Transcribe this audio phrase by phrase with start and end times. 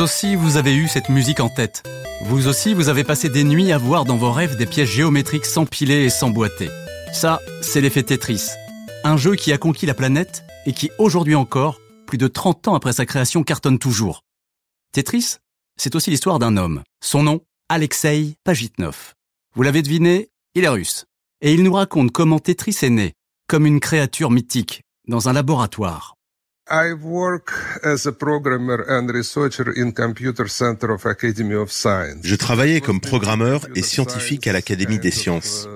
[0.00, 1.82] aussi, vous avez eu cette musique en tête.
[2.22, 5.44] Vous aussi, vous avez passé des nuits à voir dans vos rêves des pièces géométriques
[5.44, 6.70] s'empiler et s'emboîter.
[7.12, 8.48] Ça, c'est l'effet Tetris.
[9.04, 12.74] Un jeu qui a conquis la planète et qui, aujourd'hui encore, plus de 30 ans
[12.74, 14.24] après sa création, cartonne toujours.
[14.92, 15.36] Tetris,
[15.76, 16.82] c'est aussi l'histoire d'un homme.
[17.02, 19.14] Son nom, Alexei Pajitnov.
[19.54, 21.04] Vous l'avez deviné, il est russe.
[21.42, 23.12] Et il nous raconte comment Tetris est né,
[23.48, 26.16] comme une créature mythique, dans un laboratoire.
[32.22, 35.68] Je travaillais comme programmeur et scientifique à l'Académie des sciences.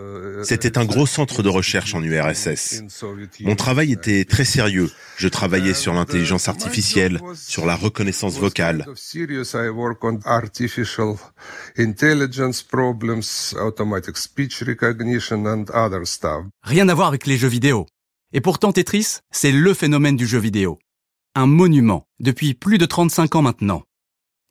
[0.44, 2.82] C'était un gros centre de recherche en URSS.
[3.40, 4.90] Mon travail était très sérieux.
[5.16, 8.86] Je travaillais sur l'intelligence artificielle, sur la reconnaissance vocale.
[16.62, 17.86] Rien à voir avec les jeux vidéo.
[18.32, 20.78] Et pourtant Tetris, c'est le phénomène du jeu vidéo.
[21.36, 23.82] Un monument, depuis plus de 35 ans maintenant.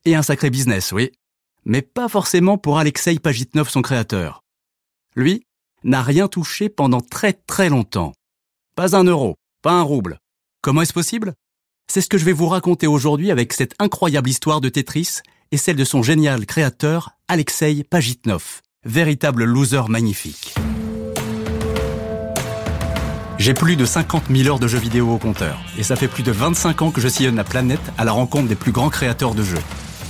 [0.04, 1.12] Et un sacré business, oui.
[1.64, 4.42] Mais pas forcément pour Alexei Pajitnov, son créateur.
[5.16, 5.46] Lui,
[5.82, 8.12] n'a rien touché pendant très très longtemps.
[8.76, 10.18] Pas un euro, pas un rouble.
[10.60, 11.32] Comment est-ce possible?
[11.90, 15.20] C'est ce que je vais vous raconter aujourd'hui avec cette incroyable histoire de Tetris
[15.52, 20.54] et celle de son génial créateur, Alexei Pajitnov, véritable loser magnifique.
[23.44, 26.22] J'ai plus de 50 000 heures de jeux vidéo au compteur, et ça fait plus
[26.22, 29.34] de 25 ans que je sillonne la planète à la rencontre des plus grands créateurs
[29.34, 29.60] de jeux.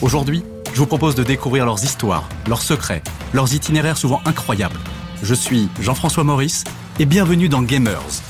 [0.03, 4.79] Aujourd'hui, je vous propose de découvrir leurs histoires, leurs secrets, leurs itinéraires souvent incroyables,
[5.25, 6.63] je suis Jean-François Maurice
[7.01, 8.23] et bienvenue dans Gamers.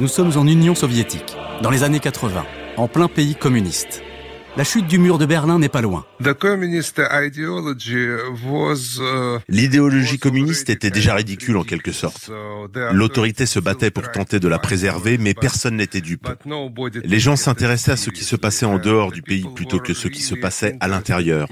[0.00, 4.04] Nous sommes en Union soviétique, dans les années 80, en plein pays communiste.
[4.58, 6.04] La chute du mur de Berlin n'est pas loin.
[6.20, 6.26] Uh,
[9.48, 12.28] L'idéologie communiste était déjà ridicule en quelque sorte.
[12.90, 16.28] L'autorité se battait pour tenter de la préserver, mais personne n'était dupe.
[17.04, 20.08] Les gens s'intéressaient à ce qui se passait en dehors du pays plutôt que ce
[20.08, 21.48] qui se passait à l'intérieur.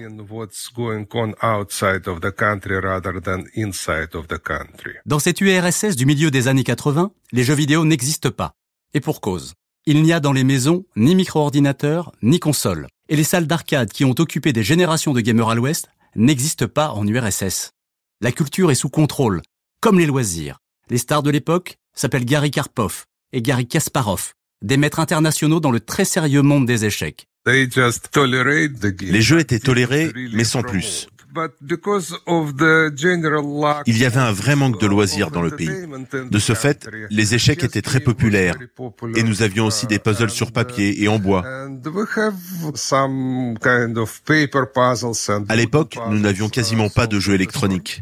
[5.06, 8.54] Dans cette URSS du milieu des années 80, les jeux vidéo n'existent pas.
[8.94, 9.54] Et pour cause.
[9.88, 12.88] Il n'y a dans les maisons ni micro-ordinateur, ni console.
[13.08, 16.90] Et les salles d'arcade qui ont occupé des générations de gamers à l'Ouest n'existent pas
[16.90, 17.70] en URSS.
[18.20, 19.42] La culture est sous contrôle,
[19.80, 20.58] comme les loisirs.
[20.90, 25.80] Les stars de l'époque s'appellent Gary Karpov et Gary Kasparov, des maîtres internationaux dans le
[25.80, 27.26] très sérieux monde des échecs.
[27.46, 31.08] Les jeux étaient tolérés, mais sans plus.
[33.86, 35.70] Il y avait un vrai manque de loisirs dans le pays.
[36.30, 38.56] De ce fait, les échecs étaient très populaires
[39.14, 41.44] et nous avions aussi des puzzles sur papier et en bois.
[45.48, 48.00] À l'époque, nous n'avions quasiment pas de jeux électroniques.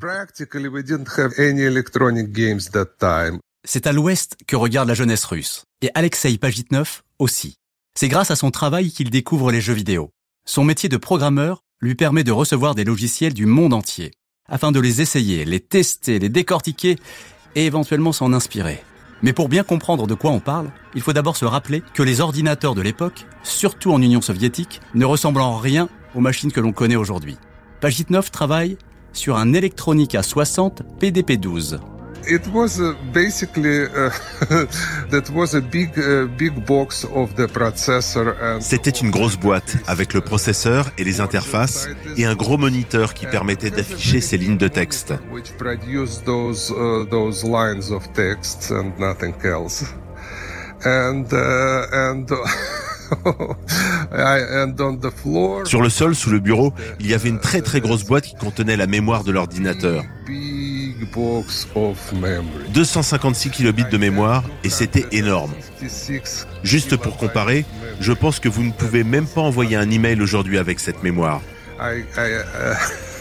[3.67, 7.57] C'est à l'ouest que regarde la jeunesse russe, et Alexei Pajitnov aussi.
[7.99, 10.11] C'est grâce à son travail qu'il découvre les jeux vidéo.
[10.45, 14.13] Son métier de programmeur lui permet de recevoir des logiciels du monde entier,
[14.49, 16.97] afin de les essayer, les tester, les décortiquer
[17.55, 18.83] et éventuellement s'en inspirer.
[19.23, 22.23] Mais pour bien comprendre de quoi on parle, il faut d'abord se rappeler que les
[22.23, 26.73] ordinateurs de l'époque, surtout en Union soviétique, ne ressemblent en rien aux machines que l'on
[26.73, 27.37] connaît aujourd'hui.
[27.83, 28.79] Pajitnov travaille
[29.13, 31.81] sur un Electronica 60 PDP-12,
[38.61, 43.27] c'était une grosse boîte avec le processeur et les interfaces et un gros moniteur qui
[43.27, 45.15] permettait d'afficher ces lignes de texte.
[55.65, 58.35] Sur le sol, sous le bureau, il y avait une très très grosse boîte qui
[58.35, 60.05] contenait la mémoire de l'ordinateur.
[61.05, 65.53] 256 kilobits de mémoire et c'était énorme.
[66.63, 67.65] Juste pour comparer,
[68.01, 71.41] je pense que vous ne pouvez même pas envoyer un email aujourd'hui avec cette mémoire.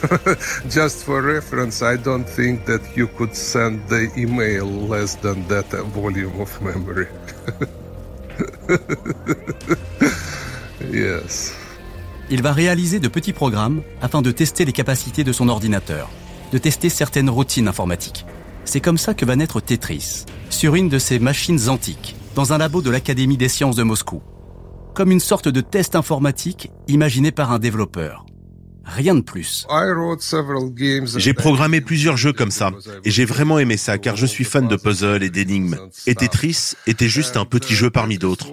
[0.70, 5.72] Just for reference, I don't think that you could send the email less than that
[5.94, 7.08] volume of memory.
[10.92, 11.54] yes.
[12.30, 16.10] Il va réaliser de petits programmes afin de tester les capacités de son ordinateur
[16.54, 18.26] de tester certaines routines informatiques.
[18.64, 22.60] C'est comme ça que va naître Tetris, sur une de ces machines antiques, dans un
[22.60, 24.22] labo de l'Académie des sciences de Moscou.
[24.94, 28.28] comme une sorte de test informatique imaginé par un développeur.
[28.86, 29.66] Rien de plus.
[31.18, 32.70] J'ai programmé plusieurs jeux comme ça,
[33.04, 35.80] et j'ai vraiment aimé ça car je suis fan de puzzles et d'énigmes.
[36.06, 38.50] Et Tetris était juste un petit jeu parmi d'autres.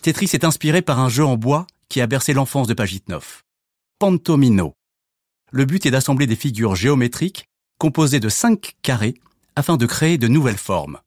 [0.00, 3.42] Tetris est inspiré par un jeu en bois qui a bercé l'enfance de Pagitnov.
[3.98, 4.72] Pantomino.
[5.52, 7.46] Le but est d'assembler des figures géométriques
[7.78, 9.14] composées de cinq carrés
[9.56, 11.00] afin de créer de nouvelles formes.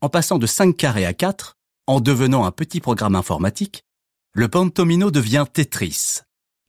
[0.00, 1.56] En passant de 5 carrés à 4,
[1.86, 3.84] en devenant un petit programme informatique,
[4.32, 6.20] le Pantomino devient Tetris.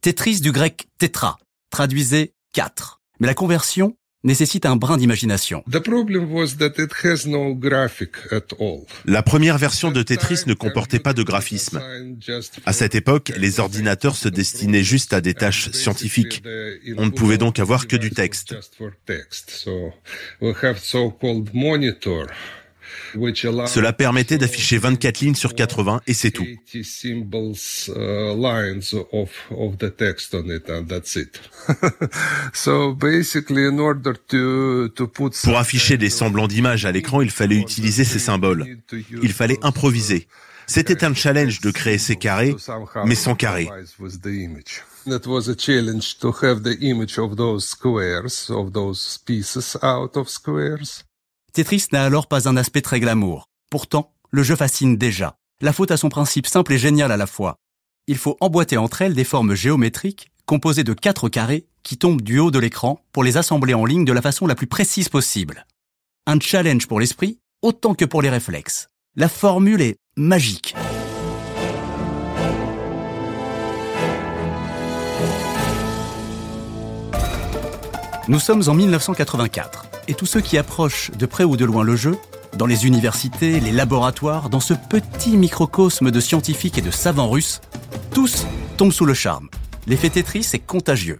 [0.02, 1.38] Tetris du grec tétra,
[1.70, 3.00] traduisait 4.
[3.20, 5.64] Mais la conversion nécessite un brin d'imagination.
[9.06, 11.82] La première version de Tetris ne comportait pas de graphisme.
[12.66, 16.44] À cette époque, les ordinateurs se destinaient juste à des tâches scientifiques.
[16.98, 18.56] On ne pouvait donc avoir que du texte.
[23.68, 26.46] Cela permettait d'afficher 24 lignes sur 80 et c'est tout.
[35.44, 38.66] Pour afficher des semblants d'images à l'écran, il fallait utiliser ces symboles.
[39.22, 40.28] Il fallait improviser.
[40.68, 42.56] C'était un challenge de créer ces carrés,
[43.06, 43.70] mais sans carrés.
[51.52, 51.54] A.
[51.54, 53.50] Tetris n'a alors pas un aspect très glamour.
[53.70, 55.36] Pourtant, le jeu fascine déjà.
[55.62, 57.58] La faute à son principe simple et génial à la fois.
[58.08, 62.40] Il faut emboîter entre elles des formes géométriques composées de quatre carrés qui tombent du
[62.40, 65.66] haut de l'écran pour les assembler en ligne de la façon la plus précise possible.
[66.26, 68.88] Un challenge pour l'esprit autant que pour les réflexes.
[69.18, 70.74] La formule est magique.
[78.30, 81.96] Nous sommes en 1984 et tous ceux qui approchent de près ou de loin le
[81.96, 82.18] jeu,
[82.58, 87.62] dans les universités, les laboratoires, dans ce petit microcosme de scientifiques et de savants russes,
[88.14, 88.46] tous
[88.78, 89.50] tombent sous le charme.
[89.88, 91.20] L'effet Tetris est contagieux.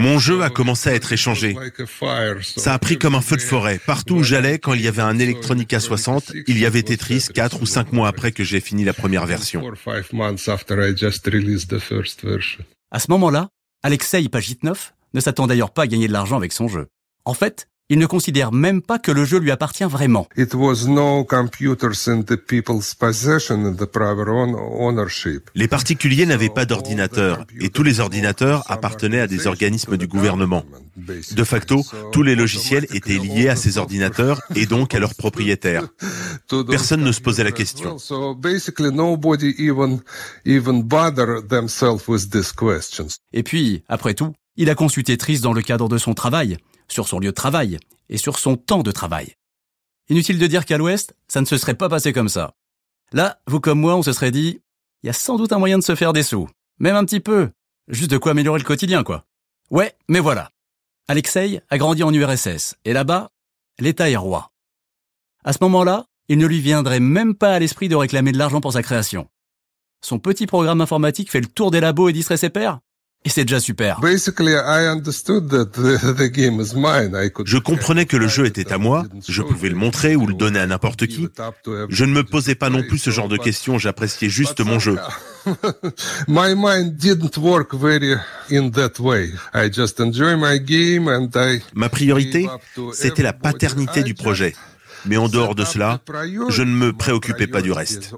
[0.00, 1.56] Mon jeu a commencé à être échangé.
[2.56, 3.78] Ça a pris comme un feu de forêt.
[3.86, 7.62] Partout où j'allais, quand il y avait un Electronica 60, il y avait Tetris 4
[7.62, 9.62] ou 5 mois après que j'ai fini la première version.
[12.90, 13.48] À ce moment-là,
[13.84, 16.86] Alexei Pagitnov ne s'attend d'ailleurs pas à gagner de l'argent avec son jeu.
[17.24, 20.26] En fait, il ne considère même pas que le jeu lui appartient vraiment.
[25.54, 30.64] Les particuliers n'avaient pas d'ordinateur et tous les ordinateurs appartenaient à des organismes du gouvernement.
[30.96, 31.82] De facto,
[32.12, 35.86] tous les logiciels étaient liés à ces ordinateurs et donc à leurs propriétaires.
[36.48, 37.98] Personne ne se posait la question.
[43.34, 46.58] Et puis, après tout, il a conçu Tetris dans le cadre de son travail,
[46.88, 47.78] sur son lieu de travail
[48.08, 49.34] et sur son temps de travail.
[50.08, 52.54] Inutile de dire qu'à l'Ouest, ça ne se serait pas passé comme ça.
[53.12, 54.60] Là, vous comme moi, on se serait dit,
[55.02, 56.48] il y a sans doute un moyen de se faire des sous.
[56.78, 57.50] Même un petit peu.
[57.88, 59.24] Juste de quoi améliorer le quotidien, quoi.
[59.70, 60.50] Ouais, mais voilà.
[61.08, 63.30] Alexei a grandi en URSS, et là-bas,
[63.78, 64.52] l'État est roi.
[65.44, 68.60] À ce moment-là, il ne lui viendrait même pas à l'esprit de réclamer de l'argent
[68.60, 69.28] pour sa création.
[70.00, 72.80] Son petit programme informatique fait le tour des labos et distrait ses pairs
[73.24, 74.00] et c'est déjà super.
[77.44, 80.58] Je comprenais que le jeu était à moi, je pouvais le montrer ou le donner
[80.58, 81.28] à n'importe qui.
[81.88, 84.98] Je ne me posais pas non plus ce genre de questions, j'appréciais juste mon jeu.
[91.74, 92.48] Ma priorité,
[92.92, 94.54] c'était la paternité du projet.
[95.04, 96.00] Mais en dehors de cela,
[96.48, 98.14] je ne me préoccupais pas du reste.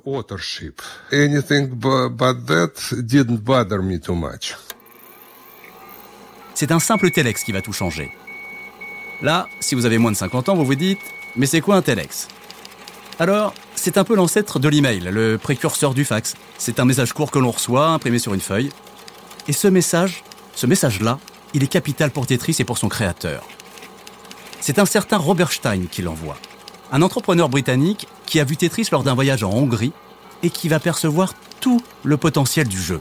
[6.55, 8.11] C'est un simple Telex qui va tout changer.
[9.23, 11.01] Là, si vous avez moins de 50 ans, vous vous dites,
[11.35, 12.29] mais c'est quoi un Telex?
[13.19, 16.35] Alors, c'est un peu l'ancêtre de l'email, le précurseur du fax.
[16.59, 18.71] C'est un message court que l'on reçoit, imprimé sur une feuille.
[19.49, 20.23] Et ce message,
[20.55, 21.19] ce message-là,
[21.55, 23.45] il est capital pour Tetris et pour son créateur.
[24.61, 26.37] C'est un certain Robert Stein qui l'envoie.
[26.93, 29.93] Un entrepreneur britannique qui a vu Tetris lors d'un voyage en Hongrie
[30.43, 33.01] et qui va percevoir tout le potentiel du jeu.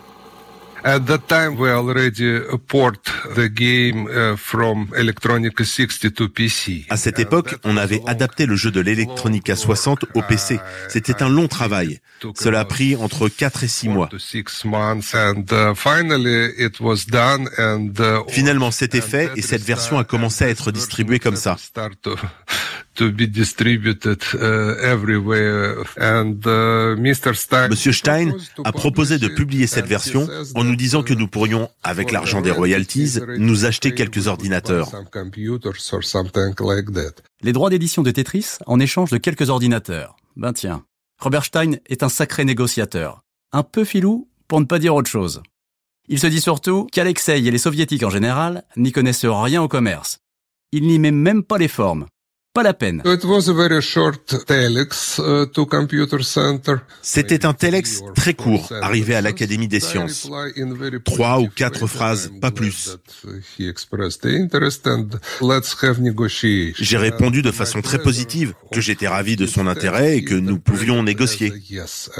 [6.89, 10.59] À cette époque, on avait adapté le jeu de l'Electronica 60 au PC.
[10.89, 11.99] C'était un long travail.
[12.35, 14.09] Cela a pris entre 4 et 6 mois.
[18.29, 21.57] Finalement, c'était fait et cette version a commencé à être distribuée comme ça.
[22.99, 23.11] Uh,
[27.69, 28.31] Monsieur Stein
[28.63, 32.51] a proposé de publier cette version en nous disant que nous pourrions, avec l'argent des
[32.51, 34.91] royalties, nous acheter quelques ordinateurs.
[37.41, 40.15] Les droits d'édition de Tetris en échange de quelques ordinateurs.
[40.35, 40.83] Ben tiens,
[41.19, 43.21] Robert Stein est un sacré négociateur.
[43.51, 45.41] Un peu filou, pour ne pas dire autre chose.
[46.09, 50.19] Il se dit surtout qu'Alexei et les soviétiques en général n'y connaissent rien au commerce.
[50.71, 52.07] Il n'y met même pas les formes.
[52.53, 53.01] Pas la peine.
[53.03, 53.17] Uh,
[57.01, 60.29] C'était un telex très court, arrivé à l'Académie des sciences.
[61.03, 62.99] Trois ou quatre phrases, pas plus.
[66.77, 70.59] J'ai répondu de façon très positive que j'étais ravi de son intérêt et que nous
[70.59, 71.51] pouvions négocier.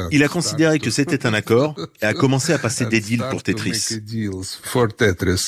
[0.10, 3.44] Il a considéré que c'était un accord et a commencé à passer des deals pour
[3.44, 4.00] Tetris.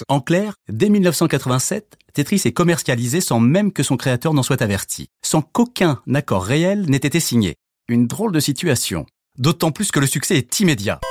[0.10, 5.10] En clair, dès 1987, Tetris est commercialisé sans même que son créateur n'en soit averti,
[5.22, 7.56] sans qu'aucun accord réel n'ait été signé.
[7.90, 9.06] Une drôle de situation.
[9.38, 11.02] D'autant plus que le succès est immédiat.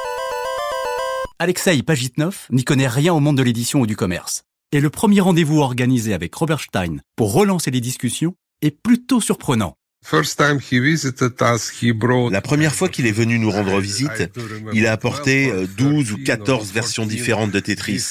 [1.39, 4.45] Alexei Pajitnov n'y connaît rien au monde de l'édition ou du commerce.
[4.73, 9.77] Et le premier rendez-vous organisé avec Robert Stein pour relancer les discussions est plutôt surprenant.
[12.31, 14.31] La première fois qu'il est venu nous rendre visite,
[14.75, 18.11] il a apporté 12 euh, ou 14 versions différentes de Tetris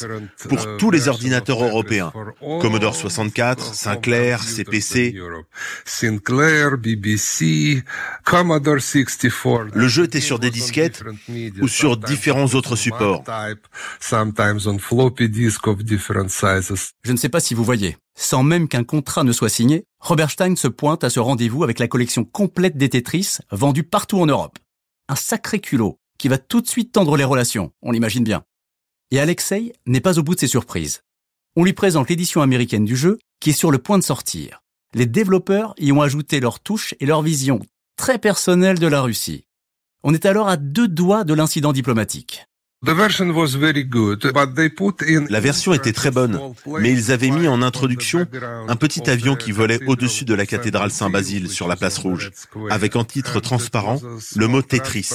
[0.50, 2.12] pour uh, tous les ordinateurs européens.
[2.40, 5.16] Commodore 64, Sinclair, CPC.
[9.74, 11.04] Le jeu était sur des disquettes
[11.62, 13.24] ou sur différents autres supports.
[17.04, 17.98] Je ne sais pas si vous voyez.
[18.16, 21.80] Sans même qu'un contrat ne soit signé, Robert Stein se pointe à ce rendez-vous avec
[21.80, 24.60] la collection complète des Tetris vendue partout en Europe.
[25.10, 28.44] Un sacré culot qui va tout de suite tendre les relations, on l'imagine bien.
[29.12, 31.02] Et Alexei n'est pas au bout de ses surprises.
[31.56, 34.64] On lui présente l'édition américaine du jeu qui est sur le point de sortir.
[34.94, 37.60] Les développeurs y ont ajouté leur touche et leur vision
[37.98, 39.46] très personnelle de la Russie.
[40.04, 42.46] On est alors à deux doigts de l'incident diplomatique.
[42.86, 42.94] La
[45.40, 48.28] version était très bonne, mais ils avaient mis en introduction
[48.68, 52.32] un petit avion qui volait au-dessus de la cathédrale Saint-Basile sur la place rouge,
[52.70, 54.02] avec en titre transparent
[54.36, 55.10] le mot Tetris.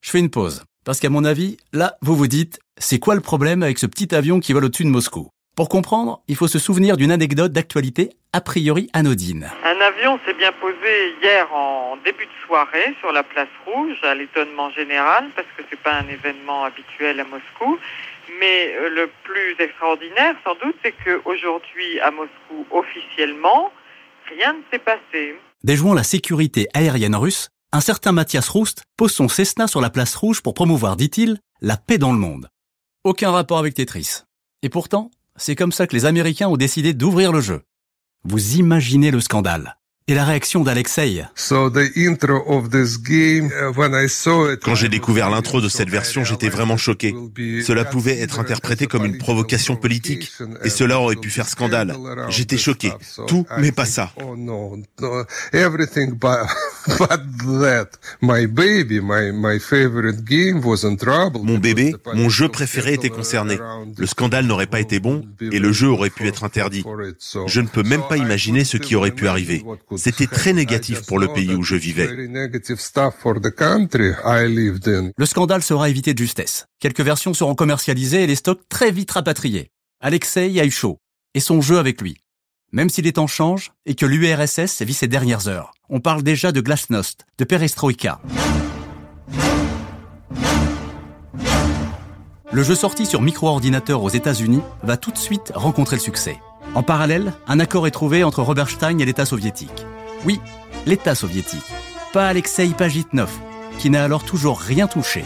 [0.00, 3.22] Je fais une pause, parce qu'à mon avis, là, vous vous dites, c'est quoi le
[3.22, 5.30] problème avec ce petit avion qui vole au-dessus de Moscou?
[5.58, 9.50] Pour comprendre, il faut se souvenir d'une anecdote d'actualité a priori anodine.
[9.64, 14.14] Un avion s'est bien posé hier en début de soirée sur la place rouge, à
[14.14, 17.76] l'étonnement général, parce que c'est pas un événement habituel à Moscou.
[18.38, 23.72] Mais euh, le plus extraordinaire, sans doute, c'est qu'aujourd'hui, à Moscou, officiellement,
[24.28, 25.40] rien ne s'est passé.
[25.64, 30.14] Déjouant la sécurité aérienne russe, un certain Mathias Roust pose son Cessna sur la place
[30.14, 32.48] rouge pour promouvoir, dit-il, la paix dans le monde.
[33.02, 34.22] Aucun rapport avec Tetris.
[34.62, 37.62] Et pourtant, c'est comme ça que les Américains ont décidé d'ouvrir le jeu.
[38.24, 39.78] Vous imaginez le scandale
[40.08, 41.22] et la réaction d'Alexei.
[44.62, 47.14] Quand j'ai découvert l'intro de cette version, j'étais vraiment choqué.
[47.64, 50.32] Cela pouvait être interprété comme une provocation politique
[50.64, 51.94] et cela aurait pu faire scandale.
[52.30, 52.90] J'étais choqué.
[53.26, 54.12] Tout, mais pas ça.
[61.42, 63.58] Mon bébé, mon jeu préféré était concerné.
[63.96, 66.82] Le scandale n'aurait pas été bon et le jeu aurait pu être interdit.
[67.46, 69.62] Je ne peux même pas imaginer ce qui aurait pu arriver.
[69.98, 72.06] C'était très négatif pour le pays où je vivais.
[75.16, 76.66] Le scandale sera évité de justesse.
[76.78, 79.70] Quelques versions seront commercialisées et les stocks très vite rapatriés.
[80.00, 80.98] Alexei a eu chaud,
[81.34, 82.18] et son jeu avec lui.
[82.70, 86.52] Même si les temps changent et que l'URSS vit ses dernières heures, on parle déjà
[86.52, 88.20] de glasnost, de perestroïka.
[92.52, 96.38] Le jeu sorti sur micro-ordinateur aux États-Unis va tout de suite rencontrer le succès.
[96.78, 99.84] En parallèle, un accord est trouvé entre Robert Stein et l'État soviétique.
[100.24, 100.40] Oui,
[100.86, 101.58] l'État soviétique,
[102.12, 103.32] pas Alexei Pajitnov,
[103.80, 105.24] qui n'a alors toujours rien touché.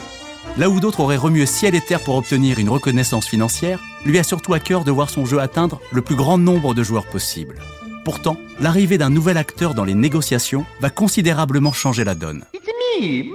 [0.56, 4.22] Là où d'autres auraient remué ciel et terre pour obtenir une reconnaissance financière, lui a
[4.22, 7.58] surtout à cœur de voir son jeu atteindre le plus grand nombre de joueurs possible.
[8.02, 12.46] Pourtant, l'arrivée d'un nouvel acteur dans les négociations va considérablement changer la donne.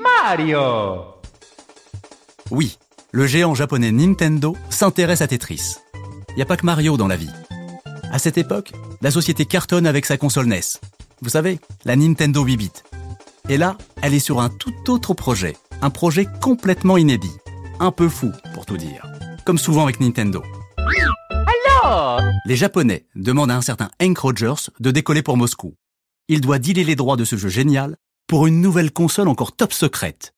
[0.04, 1.04] Mario
[2.50, 2.80] Oui,
[3.12, 5.76] le géant japonais Nintendo s'intéresse à Tetris.
[6.30, 7.30] Il n'y a pas que Mario dans la vie.
[8.12, 8.72] À cette époque,
[9.02, 10.80] la société cartonne avec sa console NES.
[11.22, 12.72] Vous savez, la Nintendo 8 bits.
[13.50, 15.58] Et là, elle est sur un tout autre projet.
[15.82, 17.36] Un projet complètement inédit.
[17.80, 19.06] Un peu fou, pour tout dire.
[19.46, 20.42] Comme souvent avec Nintendo.
[21.84, 25.76] Alors Les Japonais demandent à un certain Hank Rogers de décoller pour Moscou.
[26.28, 27.98] Il doit dealer les droits de ce jeu génial
[28.28, 30.34] pour une nouvelle console encore top secrète.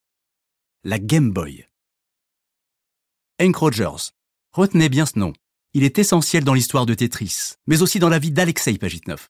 [0.84, 1.66] La Game Boy.
[3.42, 4.12] Hank Rogers.
[4.54, 5.34] Retenez bien ce nom.
[5.76, 9.28] Il est essentiel dans l'histoire de Tetris, mais aussi dans la vie d'Alexei Pajitnov.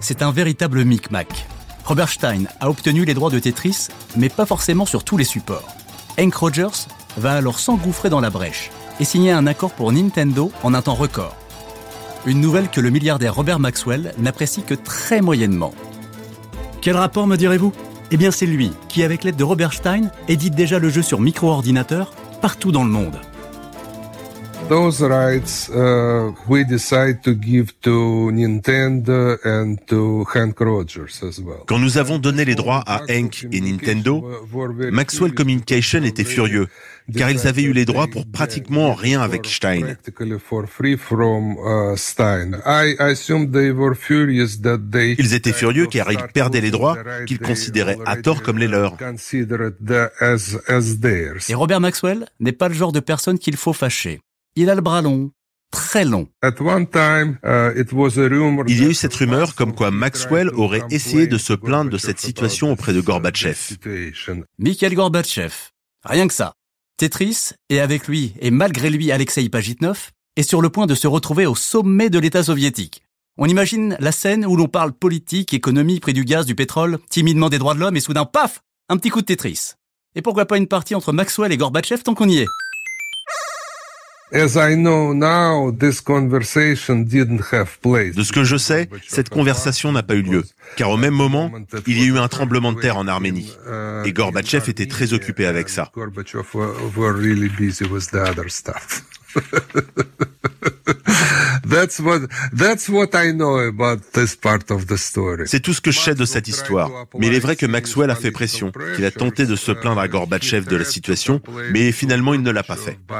[0.00, 1.46] C'est un véritable micmac.
[1.86, 5.74] Robert Stein a obtenu les droits de Tetris, mais pas forcément sur tous les supports.
[6.18, 10.74] Hank Rogers va alors s'engouffrer dans la brèche et signer un accord pour Nintendo en
[10.74, 11.34] un temps record.
[12.26, 15.74] Une nouvelle que le milliardaire Robert Maxwell n'apprécie que très moyennement.
[16.82, 17.72] Quel rapport me direz-vous?
[18.10, 21.20] Eh bien c'est lui qui, avec l'aide de Robert Stein, édite déjà le jeu sur
[21.20, 23.18] micro-ordinateur partout dans le monde.
[24.68, 31.64] Those rights uh, we decide to give to Nintendo and to Hank Rogers as well.
[31.66, 34.24] Quand nous avons donné les droits à Hank et Nintendo,
[34.90, 36.68] Maxwell Communication était furieux
[37.14, 39.96] car ils avaient eu les droits pour pratiquement rien avec Stein.
[45.18, 48.96] Ils étaient furieux car ils perdaient les droits qu'ils considéraient à tort comme les leurs.
[51.48, 54.20] Et Robert Maxwell n'est pas le genre de personne qu'il faut fâcher.
[54.56, 55.32] Il a le bras long,
[55.72, 56.28] très long.
[56.44, 56.50] Uh,
[58.68, 61.98] Il y a eu cette rumeur comme quoi Maxwell aurait essayé de se plaindre de
[61.98, 63.76] cette situation auprès de Gorbatchev.
[64.58, 65.52] Mikhail Gorbatchev.
[66.04, 66.54] Rien que ça.
[66.96, 71.08] Tetris, et avec lui, et malgré lui Alexei Pajitnov, est sur le point de se
[71.08, 73.02] retrouver au sommet de l'État soviétique.
[73.36, 77.48] On imagine la scène où l'on parle politique, économie, prix du gaz, du pétrole, timidement
[77.48, 79.72] des droits de l'homme, et soudain, paf Un petit coup de Tetris.
[80.14, 82.46] Et pourquoi pas une partie entre Maxwell et Gorbatchev tant qu'on y est?
[88.10, 90.44] De ce que je sais, cette conversation n'a pas eu lieu,
[90.76, 91.52] car au même moment,
[91.86, 93.56] il y a eu un tremblement de terre en Arménie,
[94.04, 95.90] et Gorbatchev était très occupé avec ça.
[105.46, 106.90] C'est tout ce que je sais de cette histoire.
[107.18, 110.00] Mais il est vrai que Maxwell a fait pression, qu'il a tenté de se plaindre
[110.00, 111.40] à Gorbatchev de la situation,
[111.72, 112.98] mais finalement il ne l'a pas fait.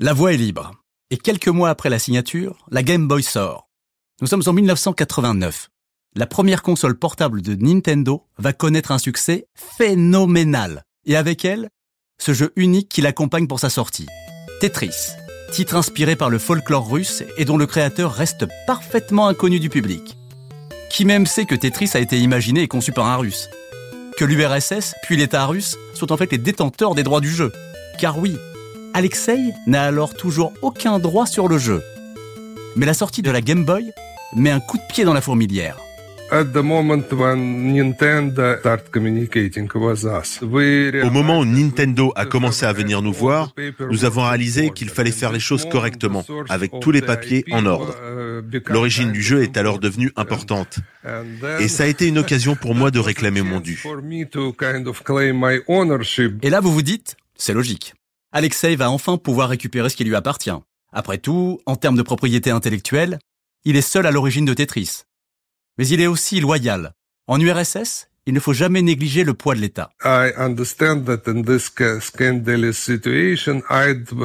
[0.00, 0.72] La voie est libre.
[1.10, 3.68] Et quelques mois après la signature, la Game Boy sort.
[4.20, 5.70] Nous sommes en 1989.
[6.16, 10.84] La première console portable de Nintendo va connaître un succès phénoménal.
[11.06, 11.68] Et avec elle,
[12.18, 14.06] ce jeu unique qui l'accompagne pour sa sortie.
[14.60, 15.10] Tetris,
[15.52, 20.16] titre inspiré par le folklore russe et dont le créateur reste parfaitement inconnu du public.
[20.90, 23.50] Qui même sait que Tetris a été imaginé et conçu par un russe
[24.16, 27.52] Que l'URSS, puis l'État russe, sont en fait les détenteurs des droits du jeu.
[27.98, 28.36] Car oui,
[28.94, 31.82] Alexei n'a alors toujours aucun droit sur le jeu.
[32.76, 33.92] Mais la sortie de la Game Boy
[34.34, 35.78] met un coup de pied dans la fourmilière.
[36.34, 36.42] Au
[41.10, 43.54] moment où Nintendo a commencé à venir nous voir,
[43.88, 47.94] nous avons réalisé qu'il fallait faire les choses correctement, avec tous les papiers en ordre.
[48.66, 50.80] L'origine du jeu est alors devenue importante.
[51.60, 53.80] Et ça a été une occasion pour moi de réclamer mon dû.
[56.42, 57.94] Et là, vous vous dites, c'est logique.
[58.32, 60.50] Alexei va enfin pouvoir récupérer ce qui lui appartient.
[60.92, 63.20] Après tout, en termes de propriété intellectuelle,
[63.64, 65.04] il est seul à l'origine de Tetris
[65.78, 66.92] mais il est aussi loyal.
[67.26, 69.90] En URSS, il ne faut jamais négliger le poids de l'État.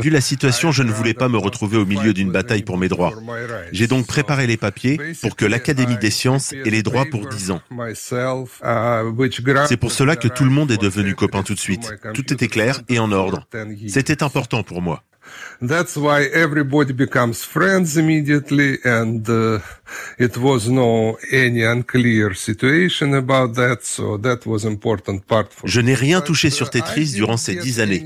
[0.01, 2.87] Vu la situation, je ne voulais pas me retrouver au milieu d'une bataille pour mes
[2.87, 3.13] droits.
[3.73, 7.51] J'ai donc préparé les papiers pour que l'Académie des sciences ait les droits pour 10
[7.51, 7.61] ans.
[9.67, 11.91] C'est pour cela que tout le monde est devenu copain tout de suite.
[12.13, 13.47] Tout était clair et en ordre.
[13.87, 15.03] C'était important pour moi.
[15.61, 19.59] That's why everybody becomes friends immediately, and uh,
[20.17, 25.81] it was no any unclear situation about that, so that was important part for Je
[25.81, 28.05] n'ai rien touché sur Tetris durant ces dix années.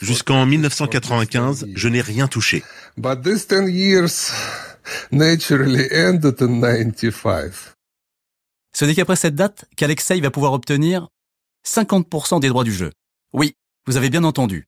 [0.00, 2.62] Jusqu'en 1995, je n'ai rien touché.
[2.96, 4.32] But these 10 years
[5.10, 7.74] naturally ended in 95.
[8.72, 11.08] Ce n'est qu'après cette date qu'Alexei va pouvoir obtenir
[11.66, 12.92] 50% des droits du jeu.
[13.34, 14.66] Oui, vous avez bien entendu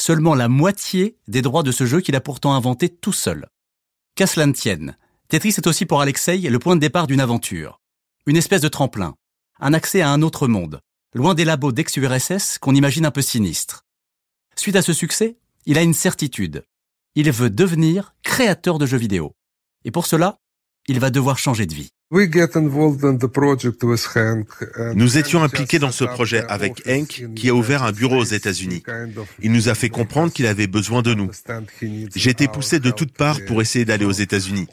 [0.00, 3.48] seulement la moitié des droits de ce jeu qu'il a pourtant inventé tout seul.
[4.14, 4.96] Qu'à cela ne tienne,
[5.28, 7.80] Tetris est aussi pour Alexei le point de départ d'une aventure.
[8.26, 9.14] Une espèce de tremplin.
[9.60, 10.80] Un accès à un autre monde,
[11.14, 13.84] loin des labos d'ex-URSS qu'on imagine un peu sinistres.
[14.56, 16.64] Suite à ce succès, il a une certitude.
[17.14, 19.32] Il veut devenir créateur de jeux vidéo.
[19.84, 20.38] Et pour cela,
[20.86, 21.90] il va devoir changer de vie.
[24.94, 28.82] Nous étions impliqués dans ce projet avec Hank, qui a ouvert un bureau aux États-Unis.
[29.42, 31.30] Il nous a fait comprendre qu'il avait besoin de nous.
[32.16, 34.66] J'ai été poussé de toutes parts pour essayer d'aller aux États-Unis.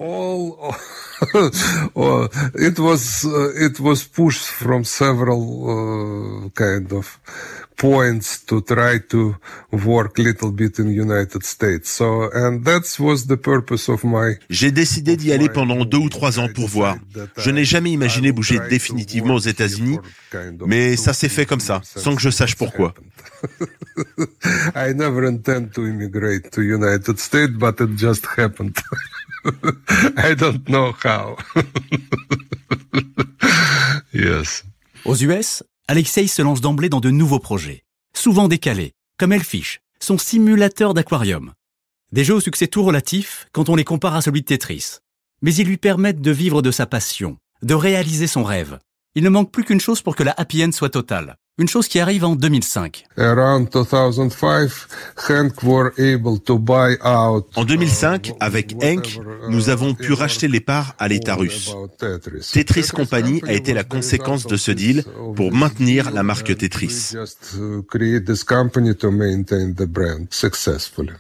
[7.78, 9.36] Points to try to
[9.72, 11.90] work little bit in United States.
[11.90, 14.36] So, and that was the purpose of my.
[14.50, 16.98] J'ai décidé d'y aller pendant deux ou trois ans pour voir.
[17.38, 20.00] Je n'ai jamais imaginé bouger définitivement aux États-Unis,
[20.66, 22.94] mais ça s'est fait comme ça, sans que je sache pourquoi.
[24.76, 28.76] I never intend to immigrate to United States, but it just happened.
[30.18, 31.38] I don't know how.
[34.14, 34.64] yes.
[35.06, 37.84] Aux US, Alexei se lance d'emblée dans de nouveaux projets,
[38.15, 41.54] souvent décalés, comme Elfish, son simulateur d'aquarium.
[42.12, 44.98] Des jeux au succès tout relatif quand on les compare à celui de Tetris.
[45.43, 48.80] Mais ils lui permettent de vivre de sa passion, de réaliser son rêve.
[49.13, 51.38] Il ne manque plus qu'une chose pour que la happy end soit totale.
[51.58, 53.06] Une chose qui arrive en 2005.
[53.18, 53.62] En
[57.63, 61.74] 2005, avec Hank, nous avons pu racheter les parts à l'État russe.
[62.52, 65.06] Tetris Company a été la conséquence de ce deal
[65.38, 67.13] pour maintenir la marque Tetris.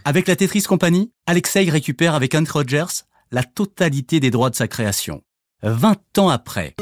[0.03, 4.67] Avec la Tetris Company, Alexei récupère avec Hank Rogers la totalité des droits de sa
[4.67, 5.21] création.
[5.63, 6.75] 20 ans après.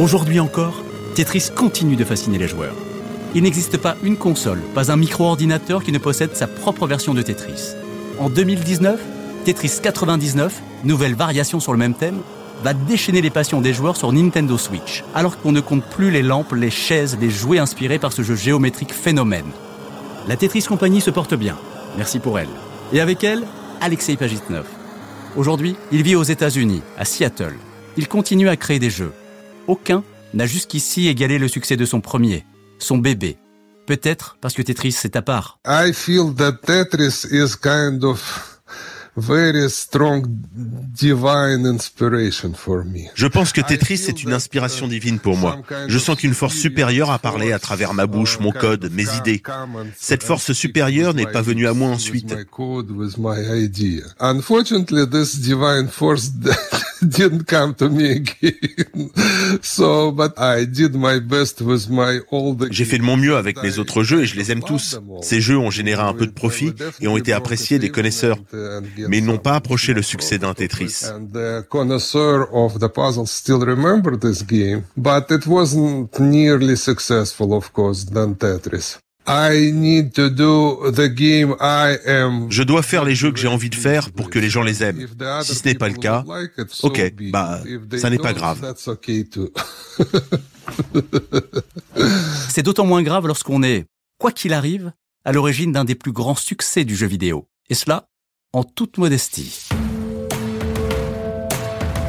[0.00, 0.82] Aujourd'hui encore,
[1.14, 2.74] Tetris continue de fasciner les joueurs.
[3.34, 7.22] Il n'existe pas une console, pas un micro-ordinateur qui ne possède sa propre version de
[7.22, 7.74] Tetris.
[8.18, 9.00] En 2019,
[9.44, 12.20] Tetris 99, nouvelle variation sur le même thème,
[12.62, 16.22] va déchaîner les passions des joueurs sur Nintendo Switch, alors qu'on ne compte plus les
[16.22, 19.50] lampes, les chaises, les jouets inspirés par ce jeu géométrique phénomène.
[20.28, 21.56] La Tetris Company se porte bien,
[21.96, 22.48] merci pour elle.
[22.92, 23.44] Et avec elle,
[23.80, 24.66] Alexei Pajitnov.
[25.36, 27.56] Aujourd'hui, il vit aux États-Unis, à Seattle.
[27.96, 29.12] Il continue à créer des jeux,
[29.66, 30.02] aucun
[30.34, 32.44] n'a jusqu'ici égalé le succès de son premier,
[32.78, 33.36] son bébé.
[33.86, 35.58] Peut-être parce que Tetris c'est à part.
[35.66, 38.56] I feel that Tetris is kind of
[39.16, 43.08] very strong divine inspiration for me.
[43.14, 45.58] Je pense que Tetris est une inspiration divine pour moi.
[45.88, 49.42] Je sens qu'une force supérieure a parlé à travers ma bouche, mon code, mes idées.
[49.96, 52.34] Cette force supérieure n'est pas venue à moi ensuite.
[54.20, 56.30] Unfortunately, this divine force
[57.02, 59.10] didn't come to me again.
[59.62, 63.62] So, but I did my best with my old J'ai fait de mon mieux avec
[63.62, 64.98] mes autres jeux et je les aime tous.
[65.22, 68.38] Ces jeux ont généré un peu de profit et ont été appréciés des connaisseurs
[69.08, 71.04] mais ils n'ont pas approché le succès d'un Tetris.
[72.52, 78.34] of the puzzle still remember this game, but it wasn't nearly successful, of course, than
[78.34, 78.98] Tetris.
[79.28, 82.46] I need to do the game I am.
[82.50, 84.84] Je dois faire les jeux que j'ai envie de faire pour que les gens les
[84.84, 85.06] aiment.
[85.42, 86.24] Si ce n'est pas le cas,
[86.82, 87.60] ok, bah,
[87.96, 88.74] ça n'est pas grave.
[92.48, 93.86] C'est d'autant moins grave lorsqu'on est,
[94.18, 94.92] quoi qu'il arrive,
[95.24, 97.48] à l'origine d'un des plus grands succès du jeu vidéo.
[97.68, 98.08] Et cela,
[98.52, 99.68] en toute modestie.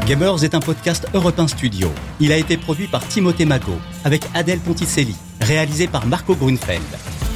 [0.05, 1.91] Gamers est un podcast Europe Studio.
[2.21, 5.15] Il a été produit par Timothée Magot avec Adèle Ponticelli,
[5.47, 6.83] réalisé par Marco Grunfeld.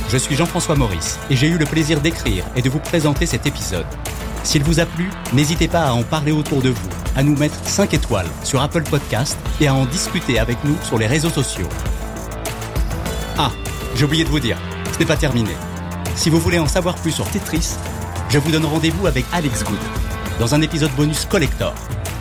[0.10, 3.46] Je suis Jean-François Maurice et j'ai eu le plaisir d'écrire et de vous présenter cet
[3.46, 3.86] épisode.
[4.44, 7.56] S'il vous a plu, n'hésitez pas à en parler autour de vous, à nous mettre
[7.64, 11.70] 5 étoiles sur Apple Podcast et à en discuter avec nous sur les réseaux sociaux.
[13.38, 13.52] Ah,
[13.96, 14.58] j'ai oublié de vous dire,
[14.92, 15.52] ce n'est pas terminé.
[16.16, 17.76] Si vous voulez en savoir plus sur Tetris,
[18.30, 19.80] je vous donne rendez-vous avec Alex Good
[20.38, 21.74] dans un épisode bonus collector.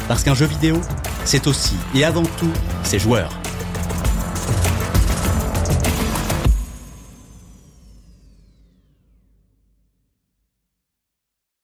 [0.06, 0.80] Parce qu'un jeu vidéo,
[1.24, 2.52] c'est aussi et avant tout
[2.84, 3.32] ses joueurs.